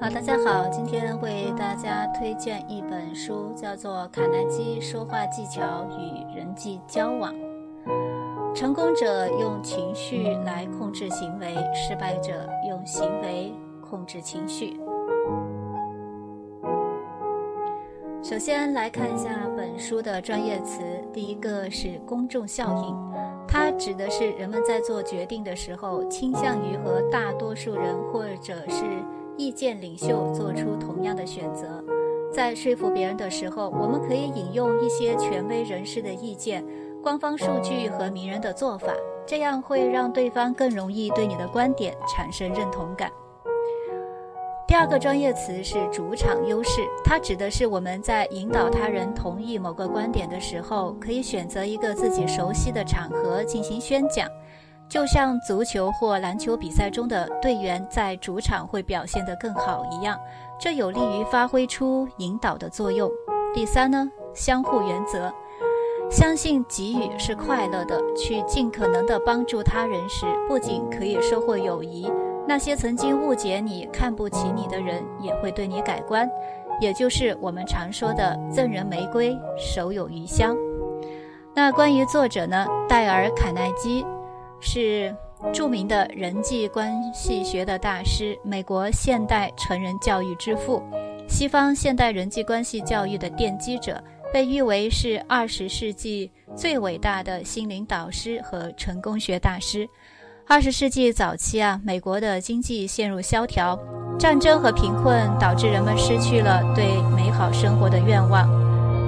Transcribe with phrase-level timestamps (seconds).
[0.00, 7.34] 好，大家好，今天为大家推荐一本书，叫做《卡耐基说话技巧与人际交往》。
[8.54, 14.78] 成功者用情绪来控制行为，失败者用行为控制情绪。
[18.22, 20.80] 首先来看一下本书的专业词，
[21.12, 22.96] 第一个是公众效应，
[23.48, 28.84] 它指的是人们在做决定的时候，倾向于和大多数人或者是。
[29.38, 31.82] 意见领袖做出同样的选择，
[32.34, 36.62] 在说服别人的时候，我们可以引用一些权威人士的意见、
[37.00, 38.92] 官方数据和名人的做法，
[39.24, 43.08] 这样会让对方更容易对你的观点产生认同感。
[44.66, 54.28] 第二个专业词是主场优势，它指的是我们在引导他人同意某个观点的时候，可以选择一个自己熟悉的场合进行宣讲。
[54.88, 60.18] 就像足球或篮球比赛中的队员在主场会表现得更好一样，
[60.58, 63.10] 这有利于发挥出引导的作用。
[63.52, 65.30] 第三呢，相互原则，
[66.10, 72.10] 相信给予是快乐的，去尽可能的帮助他人时，不仅可以收获友谊，
[72.46, 76.26] 那些曾经误解你、看不起你的人也会对你改观，
[76.80, 80.56] 也就是我们常说的“赠人玫瑰，手有余香”。
[81.54, 84.02] 那关于作者呢，戴尔·卡耐基。
[84.60, 85.14] 是
[85.52, 90.82] 著名的人际关系学的大师，美国现代成人教育之父，
[91.28, 99.88] 西方现代人际关系教育的奠基者，被誉为是二十世纪最伟大的心灵导师和成功学大师。
[100.46, 103.78] 二十世纪早期啊，美国的经济陷入萧条，
[104.18, 108.48] 战争和贫困导致人们失去了对美好生活的愿望，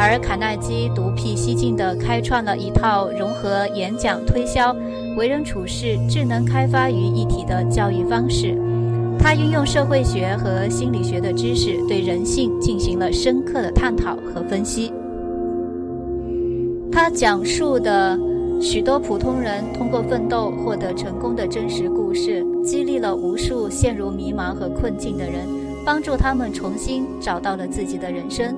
[0.00, 4.74] 而卡耐基独辟蹊径地开创了一套融合演讲、推销。
[5.16, 8.56] 为人处事、智能开发于一体的教育方式，
[9.18, 14.92] 他运用社会学和心理学的知识，对人性进行了深刻的探讨和分析。
[16.92, 18.16] 他讲述的
[18.60, 25.40] 许多普通人通过奋斗获得成功的真实故事，激励了无数陷入迷茫和困境的人，
[25.84, 28.54] 帮助他们重新找到了自己的人生。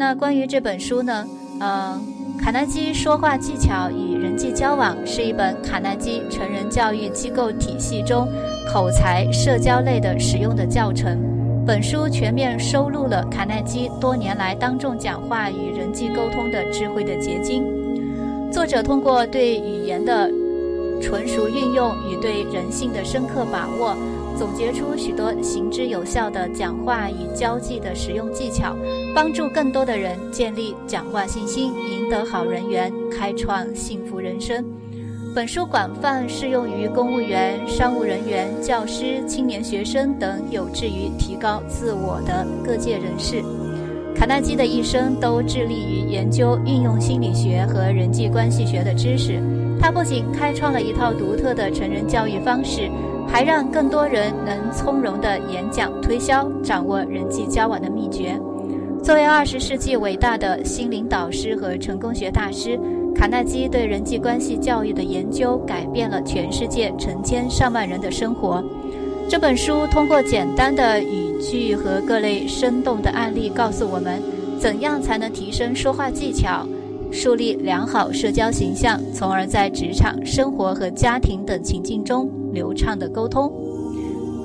[0.00, 1.26] 那关于这本书呢？
[1.60, 2.00] 嗯。
[2.38, 8.26] 卡耐基说话技巧与人际交往是一本卡耐基成人教育机构体系中
[8.72, 11.20] 口才社交类的实用的教程。
[11.66, 17.62] 本书全面收录了卡耐基多年来当众讲话与人际沟通的智慧的结晶。
[18.50, 20.30] 作者通过对语言的
[21.02, 23.94] 纯熟运用与对人性的深刻把握。
[24.38, 28.74] 总结出许多行之有效的讲话与交际的实用技巧，
[29.14, 34.64] 帮助更多的人建立讲话信心，赢得好人缘，开创幸福人生。
[35.34, 43.42] 本书广泛适用于公务员、商务人员、教师、青年学生等有志于提高自我的各界人士。
[44.14, 49.40] 卡耐基的一生都致力于研究运用心理学和人际关系学的知识。
[49.80, 52.90] 他不仅开创了一套独特的成人教育方式。
[53.32, 58.36] 还让更多人能从容地演讲、推销，掌握人际交往的秘诀。
[59.02, 62.78] 作为二十世纪伟大的心灵导师和成功学大师，
[63.14, 68.62] 卡耐基对人际关系教育的研究改变了全世界成千上万人的生活。
[69.26, 74.22] 这本书通过简单的语句和各类生动的案例，告诉我们
[74.58, 76.66] 怎样才能提升说话技巧。
[77.10, 83.50] 树立良好社交形象，从而在职场、生活和家庭等情境中流畅的沟通。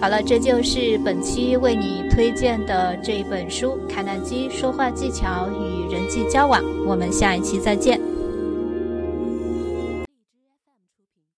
[0.01, 6.61] 好了，这就是本期为你推荐的这一本书《卡耐基说话技巧与人际交往》。
[6.85, 8.00] 我们下一期再见。